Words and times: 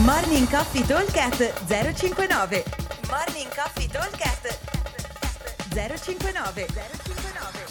Morning 0.00 0.48
Coffee 0.48 0.86
Talkcast 0.86 1.66
059 1.66 2.64
Morning 3.10 3.48
Coffee 3.54 3.86
Talkcast 3.86 4.58
059 5.68 6.66
059 6.66 7.66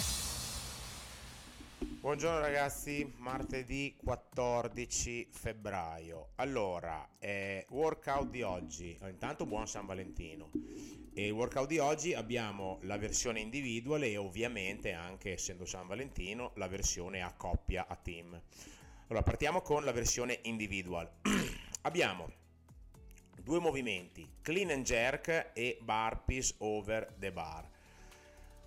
Buongiorno 1.98 2.38
ragazzi, 2.38 3.12
martedì 3.16 3.96
14 3.96 5.30
febbraio. 5.32 6.28
Allora, 6.36 7.08
eh, 7.18 7.66
workout 7.70 8.30
di 8.30 8.42
oggi. 8.42 8.96
Intanto 9.02 9.44
buon 9.44 9.66
San 9.66 9.84
Valentino. 9.84 10.50
E 11.12 11.26
il 11.26 11.32
workout 11.32 11.66
di 11.66 11.78
oggi 11.78 12.14
abbiamo 12.14 12.78
la 12.82 12.98
versione 12.98 13.40
individuale 13.40 14.06
e 14.06 14.16
ovviamente 14.16 14.92
anche 14.92 15.32
essendo 15.32 15.64
San 15.64 15.88
Valentino 15.88 16.52
la 16.54 16.68
versione 16.68 17.20
a 17.20 17.34
coppia, 17.36 17.86
a 17.88 17.96
team. 17.96 18.40
Allora, 19.08 19.24
partiamo 19.24 19.60
con 19.60 19.84
la 19.84 19.92
versione 19.92 20.38
individual. 20.42 21.10
abbiamo 21.82 22.30
due 23.42 23.58
movimenti, 23.58 24.28
clean 24.40 24.70
and 24.70 24.84
jerk 24.84 25.50
e 25.52 25.78
burpees 25.80 26.54
over 26.58 27.12
the 27.18 27.32
bar. 27.32 27.68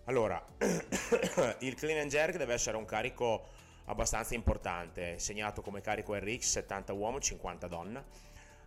Allora, 0.05 0.43
il 1.59 1.75
clean 1.75 1.99
and 1.99 2.09
jerk 2.09 2.37
deve 2.37 2.53
essere 2.53 2.77
un 2.77 2.85
carico 2.85 3.47
abbastanza 3.85 4.35
importante, 4.35 5.17
segnato 5.19 5.61
come 5.61 5.81
carico 5.81 6.15
RX 6.15 6.39
70 6.39 6.93
uomo, 6.93 7.19
50 7.19 7.67
donna. 7.67 8.03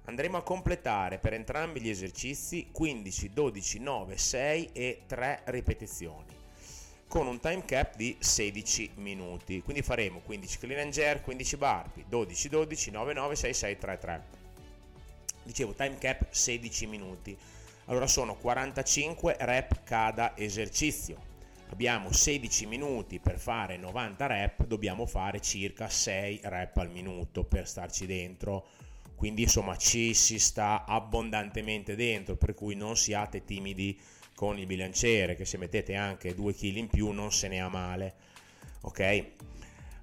Andremo 0.04 0.38
a 0.38 0.42
completare 0.42 1.18
per 1.18 1.34
entrambi 1.34 1.80
gli 1.80 1.90
esercizi 1.90 2.70
15, 2.72 3.30
12, 3.30 3.78
9, 3.78 4.16
6 4.16 4.70
e 4.72 5.02
3 5.06 5.42
ripetizioni 5.44 6.37
con 7.08 7.26
un 7.26 7.40
time 7.40 7.64
cap 7.64 7.96
di 7.96 8.16
16 8.20 8.92
minuti. 8.96 9.62
Quindi 9.62 9.82
faremo 9.82 10.20
15 10.20 10.58
clean 10.58 10.80
and 10.80 10.92
jerk, 10.92 11.22
15 11.24 11.56
burpee, 11.56 12.04
12 12.06 12.48
12, 12.48 12.90
9 12.90 13.12
9, 13.14 13.34
6 13.34 13.54
6 13.54 13.78
3 13.78 13.98
3. 13.98 14.22
Dicevo 15.42 15.72
time 15.72 15.96
cap 15.98 16.30
16 16.30 16.86
minuti. 16.86 17.36
Allora 17.86 18.06
sono 18.06 18.36
45 18.36 19.36
rep 19.40 19.82
cada 19.82 20.36
esercizio. 20.36 21.24
Abbiamo 21.70 22.12
16 22.12 22.66
minuti 22.66 23.18
per 23.18 23.38
fare 23.38 23.78
90 23.78 24.26
rep, 24.26 24.64
dobbiamo 24.66 25.06
fare 25.06 25.40
circa 25.40 25.88
6 25.88 26.40
rep 26.44 26.76
al 26.76 26.90
minuto 26.90 27.44
per 27.44 27.66
starci 27.66 28.04
dentro. 28.04 28.66
Quindi 29.14 29.42
insomma 29.42 29.76
ci 29.76 30.14
si 30.14 30.38
sta 30.38 30.84
abbondantemente 30.84 31.96
dentro, 31.96 32.36
per 32.36 32.54
cui 32.54 32.74
non 32.74 32.96
siate 32.96 33.44
timidi 33.44 33.98
con 34.38 34.56
il 34.56 34.66
bilanciere 34.66 35.34
che 35.34 35.44
se 35.44 35.58
mettete 35.58 35.96
anche 35.96 36.32
2 36.32 36.54
kg 36.54 36.76
in 36.76 36.86
più 36.86 37.10
non 37.10 37.32
se 37.32 37.48
ne 37.48 37.60
ha 37.60 37.68
male 37.68 38.14
ok? 38.82 39.24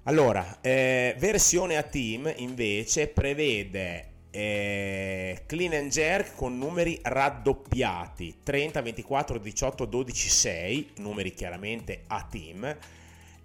Allora 0.02 0.58
eh, 0.60 1.16
versione 1.18 1.78
a 1.78 1.82
team 1.82 2.30
invece 2.36 3.06
prevede 3.08 4.10
eh, 4.30 5.44
clean 5.46 5.72
and 5.72 5.90
jerk 5.90 6.34
con 6.34 6.58
numeri 6.58 6.98
raddoppiati 7.00 8.40
30 8.42 8.82
24 8.82 9.38
18 9.38 9.84
12 9.86 10.28
6 10.28 10.90
numeri 10.98 11.32
chiaramente 11.32 12.02
a 12.08 12.22
team 12.30 12.76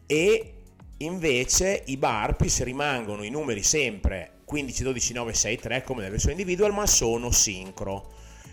e 0.06 0.54
invece 0.98 1.84
i 1.86 1.96
burpees 1.96 2.64
rimangono 2.64 3.24
i 3.24 3.30
numeri 3.30 3.64
sempre 3.64 4.40
15 4.44 4.84
12 4.84 5.14
9 5.14 5.34
6 5.34 5.58
3 5.58 5.84
come 5.84 6.00
nella 6.00 6.12
versione 6.12 6.34
individual 6.34 6.74
ma 6.74 6.86
sono 6.86 7.32
sincro 7.32 8.12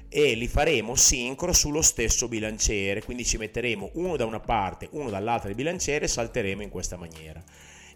e 0.08 0.34
li 0.34 0.48
faremo 0.48 0.94
sincro 0.94 1.52
sullo 1.52 1.82
stesso 1.82 2.28
bilanciere, 2.28 3.02
quindi 3.02 3.24
ci 3.24 3.36
metteremo 3.36 3.90
uno 3.94 4.16
da 4.16 4.24
una 4.24 4.40
parte, 4.40 4.88
uno 4.92 5.10
dall'altra 5.10 5.48
del 5.48 5.56
bilanciere 5.56 6.06
e 6.06 6.08
salteremo 6.08 6.62
in 6.62 6.70
questa 6.70 6.96
maniera. 6.96 7.42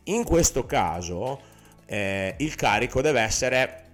In 0.04 0.24
questo 0.24 0.66
caso 0.66 1.40
eh, 1.86 2.34
il 2.38 2.54
carico 2.54 3.00
deve 3.00 3.20
essere 3.20 3.84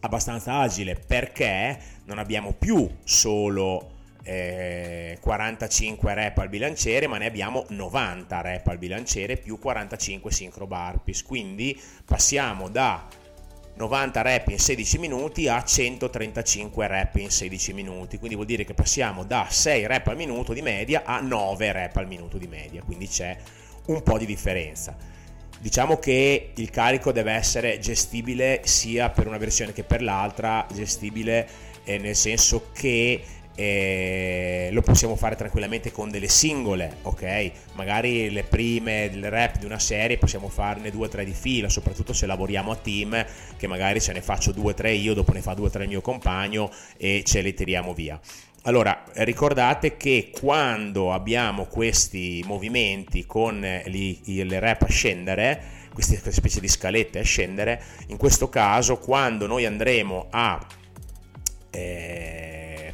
abbastanza 0.00 0.58
agile 0.58 0.94
perché 0.94 1.78
non 2.04 2.18
abbiamo 2.18 2.52
più 2.52 2.88
solo 3.04 3.90
eh, 4.24 5.18
45 5.20 6.14
rep 6.14 6.38
al 6.38 6.48
bilanciere 6.48 7.06
ma 7.06 7.18
ne 7.18 7.26
abbiamo 7.26 7.64
90 7.68 8.40
rep 8.40 8.66
al 8.68 8.78
bilanciere 8.78 9.36
più 9.36 9.58
45 9.58 10.30
sincro 10.30 10.66
burpees 10.66 11.22
quindi 11.22 11.80
passiamo 12.04 12.68
da 12.68 13.06
90 13.74 14.22
rep 14.22 14.48
in 14.48 14.58
16 14.58 14.98
minuti 14.98 15.48
a 15.48 15.62
135 15.64 16.86
rep 16.86 17.16
in 17.16 17.30
16 17.30 17.72
minuti, 17.72 18.18
quindi 18.18 18.34
vuol 18.34 18.46
dire 18.46 18.64
che 18.64 18.74
passiamo 18.74 19.24
da 19.24 19.46
6 19.48 19.86
rep 19.86 20.08
al 20.08 20.16
minuto 20.16 20.52
di 20.52 20.62
media 20.62 21.02
a 21.04 21.20
9 21.20 21.72
rep 21.72 21.96
al 21.96 22.06
minuto 22.06 22.38
di 22.38 22.46
media, 22.46 22.82
quindi 22.82 23.08
c'è 23.08 23.36
un 23.86 24.02
po' 24.02 24.18
di 24.18 24.26
differenza. 24.26 24.96
Diciamo 25.58 25.98
che 25.98 26.52
il 26.54 26.70
carico 26.70 27.12
deve 27.12 27.32
essere 27.32 27.78
gestibile 27.78 28.62
sia 28.64 29.10
per 29.10 29.26
una 29.26 29.38
versione 29.38 29.72
che 29.72 29.84
per 29.84 30.02
l'altra, 30.02 30.66
gestibile 30.72 31.48
eh, 31.84 31.98
nel 31.98 32.16
senso 32.16 32.70
che 32.72 33.22
e 33.54 34.70
lo 34.72 34.80
possiamo 34.80 35.14
fare 35.16 35.36
tranquillamente 35.36 35.92
con 35.92 36.10
delle 36.10 36.28
singole, 36.28 36.96
ok? 37.02 37.52
Magari 37.74 38.30
le 38.30 38.44
prime 38.44 39.08
le 39.08 39.28
rap 39.28 39.58
di 39.58 39.66
una 39.66 39.78
serie 39.78 40.18
possiamo 40.18 40.48
farne 40.48 40.90
due 40.90 41.06
o 41.06 41.08
tre 41.08 41.24
di 41.24 41.32
fila, 41.32 41.68
soprattutto 41.68 42.12
se 42.12 42.26
lavoriamo 42.26 42.70
a 42.70 42.76
team, 42.76 43.26
che 43.56 43.66
magari 43.66 44.00
se 44.00 44.12
ne 44.12 44.22
faccio 44.22 44.52
due 44.52 44.72
o 44.72 44.74
tre 44.74 44.92
io, 44.92 45.14
dopo 45.14 45.32
ne 45.32 45.42
fa 45.42 45.54
due 45.54 45.66
o 45.66 45.70
tre 45.70 45.82
il 45.82 45.88
mio 45.88 46.00
compagno 46.00 46.70
e 46.96 47.22
ce 47.24 47.42
le 47.42 47.52
tiriamo 47.54 47.92
via. 47.92 48.18
Allora, 48.64 49.02
ricordate 49.14 49.96
che 49.96 50.30
quando 50.32 51.12
abbiamo 51.12 51.64
questi 51.64 52.44
movimenti 52.46 53.26
con 53.26 53.60
gli, 53.86 54.20
le 54.44 54.60
rep 54.60 54.82
a 54.82 54.88
scendere, 54.88 55.62
queste 55.92 56.30
specie 56.30 56.60
di 56.60 56.68
scalette 56.68 57.18
a 57.18 57.24
scendere, 57.24 57.82
in 58.06 58.16
questo 58.16 58.48
caso 58.48 58.98
quando 58.98 59.48
noi 59.48 59.66
andremo 59.66 60.28
a 60.30 60.64
eh, 61.70 62.21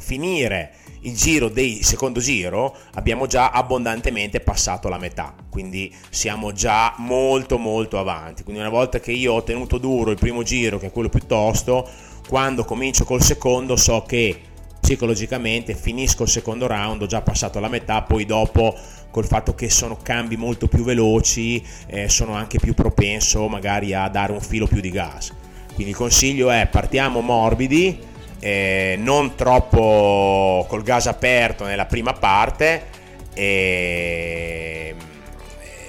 finire 0.09 0.73
il 1.03 1.15
giro 1.15 1.51
del 1.51 1.85
secondo 1.85 2.19
giro 2.19 2.75
abbiamo 2.95 3.27
già 3.27 3.51
abbondantemente 3.51 4.41
passato 4.41 4.89
la 4.89 4.97
metà. 4.97 5.35
Quindi 5.51 5.95
siamo 6.09 6.53
già 6.53 6.95
molto 6.97 7.59
molto 7.59 7.99
avanti. 7.99 8.43
Quindi 8.43 8.63
una 8.63 8.71
volta 8.71 9.01
che 9.01 9.13
io 9.13 9.35
ho 9.35 9.43
tenuto 9.43 9.77
duro 9.77 10.11
il 10.11 10.19
primo 10.19 10.43
giro 10.43 10.79
che 10.79 10.87
è 10.87 10.93
quello 10.93 11.11
più 11.11 11.27
tosto 11.27 11.87
quando 12.27 12.65
comincio 12.65 13.05
col 13.05 13.23
secondo 13.23 13.77
so 13.77 14.03
che 14.03 14.41
psicologicamente 14.81 15.75
finisco 15.75 16.23
il 16.23 16.31
secondo 16.31 16.67
round 16.67 17.03
ho 17.03 17.07
già 17.07 17.21
passato 17.21 17.61
la 17.61 17.69
metà 17.69 18.01
poi 18.03 18.25
dopo 18.25 18.75
col 19.11 19.27
fatto 19.27 19.55
che 19.55 19.69
sono 19.69 19.99
cambi 20.03 20.37
molto 20.37 20.69
più 20.69 20.85
veloci 20.85 21.63
eh, 21.87 22.09
sono 22.09 22.33
anche 22.33 22.59
più 22.59 22.73
propenso 22.73 23.47
magari 23.49 23.93
a 23.93 24.09
dare 24.09 24.33
un 24.33 24.41
filo 24.41 24.67
più 24.67 24.81
di 24.81 24.91
gas. 24.91 25.35
Quindi 25.75 25.93
il 25.93 25.99
consiglio 25.99 26.51
è 26.51 26.67
partiamo 26.71 27.21
morbidi 27.21 28.17
eh, 28.41 28.97
non 28.99 29.35
troppo 29.35 30.65
col 30.69 30.83
gas 30.83 31.07
aperto 31.07 31.65
nella 31.65 31.87
prima 31.87 32.13
parte 32.13 32.97
eh, 33.35 34.95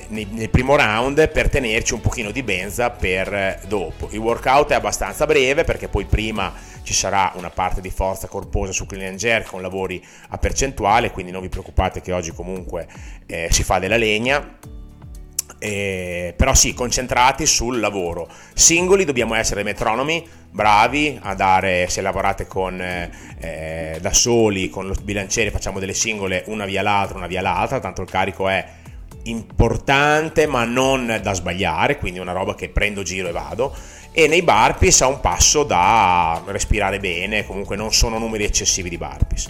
nel 0.10 0.50
primo 0.50 0.76
round 0.76 1.30
per 1.30 1.50
tenerci 1.50 1.94
un 1.94 2.02
pochino 2.02 2.32
di 2.32 2.42
benza 2.42 2.90
per 2.90 3.62
dopo. 3.68 4.08
Il 4.12 4.18
workout 4.18 4.72
è 4.72 4.76
abbastanza 4.76 5.26
breve 5.26 5.64
perché 5.64 5.88
poi 5.88 6.06
prima 6.06 6.52
ci 6.82 6.94
sarà 6.94 7.32
una 7.36 7.52
parte 7.52 7.82
di 7.82 7.92
forza 7.92 8.28
corposa 8.28 8.72
su 8.72 8.86
clean 8.86 9.10
and 9.10 9.18
jerk 9.18 9.50
con 9.50 9.62
lavori 9.62 10.04
a 10.30 10.38
percentuale, 10.38 11.12
quindi 11.12 11.32
non 11.32 11.42
vi 11.42 11.50
preoccupate 11.50 12.02
che 12.02 12.12
oggi 12.12 12.32
comunque 12.32 12.88
eh, 13.28 13.50
si 13.52 13.64
fa 13.64 13.78
della 13.78 13.98
legna 13.98 14.58
eh, 15.60 16.34
però 16.36 16.54
sì, 16.54 16.74
concentrati 16.74 17.46
sul 17.46 17.80
lavoro. 17.80 18.28
Singoli 18.54 19.06
dobbiamo 19.06 19.36
essere 19.36 19.64
metronomi, 19.64 20.26
bravi 20.50 21.20
a 21.22 21.36
dare, 21.36 21.88
se 21.90 22.02
lavorate 22.02 22.48
con, 22.48 22.82
eh, 22.82 23.98
da 24.00 24.14
soli, 24.14 24.70
con 24.70 24.88
lo 24.88 24.96
bilanciere, 25.04 25.52
facciamo 25.52 25.80
delle 25.80 25.94
singole 25.94 26.44
una 26.48 26.66
via 26.66 26.82
l'altra, 26.82 27.18
una 27.18 27.28
via 27.28 27.42
l'altra, 27.42 27.80
tanto 27.80 28.02
il 28.02 28.10
carico 28.10 28.48
è 28.48 28.66
importante 29.24 30.48
ma 30.48 30.64
non 30.64 31.20
da 31.22 31.34
sbagliare, 31.34 31.98
quindi 31.98 32.20
una 32.20 32.32
roba 32.32 32.56
che 32.56 32.70
prendo 32.70 33.04
giro 33.04 33.28
e 33.28 33.32
vado. 33.32 33.76
E 34.12 34.28
nei 34.28 34.42
burpees 34.42 35.02
a 35.02 35.08
un 35.08 35.20
passo 35.20 35.64
da 35.64 36.42
respirare 36.48 37.00
bene, 37.00 37.46
comunque 37.46 37.76
non 37.76 37.94
sono 37.94 38.18
numeri 38.18 38.44
eccessivi 38.44 38.90
di 38.90 38.98
burpees. 38.98 39.50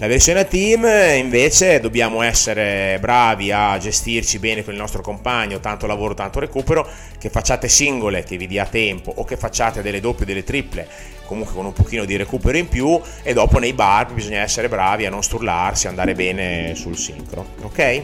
La 0.00 0.06
versione 0.06 0.46
team 0.46 0.86
invece 1.16 1.80
dobbiamo 1.80 2.22
essere 2.22 2.98
bravi 3.00 3.50
a 3.50 3.76
gestirci 3.78 4.38
bene 4.38 4.62
con 4.62 4.72
il 4.72 4.78
nostro 4.78 5.02
compagno, 5.02 5.58
tanto 5.58 5.88
lavoro, 5.88 6.14
tanto 6.14 6.38
recupero, 6.38 6.88
che 7.18 7.30
facciate 7.30 7.66
singole 7.66 8.22
che 8.22 8.36
vi 8.36 8.46
dia 8.46 8.64
tempo 8.64 9.12
o 9.12 9.24
che 9.24 9.36
facciate 9.36 9.82
delle 9.82 9.98
doppie 9.98 10.24
delle 10.24 10.44
triple, 10.44 10.86
comunque 11.26 11.52
con 11.52 11.64
un 11.64 11.72
pochino 11.72 12.04
di 12.04 12.14
recupero 12.14 12.56
in 12.56 12.68
più 12.68 13.00
e 13.24 13.32
dopo 13.32 13.58
nei 13.58 13.72
bar 13.72 14.12
bisogna 14.12 14.40
essere 14.40 14.68
bravi 14.68 15.04
a 15.04 15.10
non 15.10 15.24
strullarsi, 15.24 15.88
andare 15.88 16.14
bene 16.14 16.76
sul 16.76 16.96
sincro, 16.96 17.54
ok? 17.62 18.02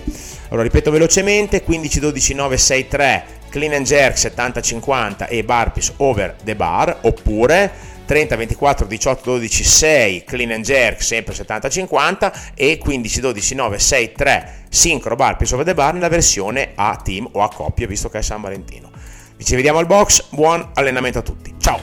Allora 0.49 0.65
ripeto 0.65 0.91
velocemente, 0.91 1.63
15 1.63 2.01
12 2.01 2.35
9 2.35 2.57
6 2.57 2.89
3 2.89 3.25
clean 3.51 3.73
and 3.73 3.87
jerk 3.87 4.19
70 4.19 4.61
50 4.61 5.27
e 5.29 5.45
burpees 5.45 5.93
over 5.99 6.35
the 6.43 6.57
bar 6.57 6.99
oppure 7.03 7.71
30, 8.05 8.37
24, 8.37 8.87
18, 8.87 9.23
12, 9.23 9.65
6, 9.65 10.25
clean 10.25 10.53
and 10.53 10.65
jerk 10.65 11.03
sempre 11.03 11.35
70, 11.35 11.69
50 11.69 12.33
e 12.55 12.79
15, 12.79 13.21
12, 13.21 13.55
9, 13.55 13.79
6, 13.79 14.13
3, 14.13 14.65
sincro 14.69 15.17
bar 15.17 15.37
più 15.37 15.47
of 15.57 15.65
the 15.65 15.75
bar 15.75 15.95
nella 15.95 16.09
versione 16.09 16.73
a 16.75 16.97
team 17.03 17.29
o 17.33 17.43
a 17.43 17.49
coppie 17.49 17.87
visto 17.87 18.09
che 18.09 18.19
è 18.19 18.23
San 18.23 18.41
Valentino. 18.41 18.91
Ci 19.37 19.55
vediamo 19.57 19.79
al 19.79 19.87
box, 19.87 20.29
buon 20.31 20.71
allenamento 20.75 21.19
a 21.19 21.23
tutti, 21.23 21.55
ciao! 21.59 21.81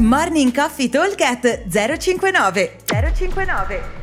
Morning 0.00 0.52
Coffee 0.52 0.88
Talk 0.88 1.20
at 1.20 1.62
059 1.68 2.76
059 2.86 4.01